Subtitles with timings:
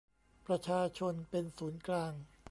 [0.45, 2.13] ประชาชนเป็นศูนย์กลาง